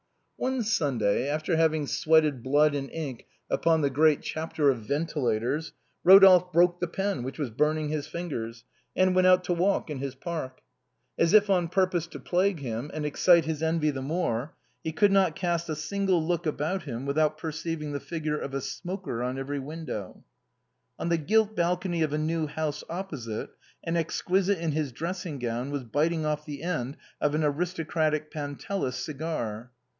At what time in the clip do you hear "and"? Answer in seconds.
2.73-2.89, 8.95-9.13, 12.95-13.05